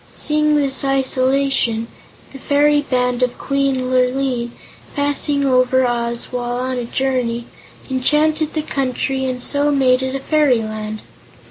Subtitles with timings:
[0.15, 1.87] Seeing this isolation,
[2.33, 4.49] the fairy band of Queen Lurline,
[4.95, 7.45] passing over Oz while on a journey,
[7.87, 11.01] enchanted the country and so made it a Fairyland.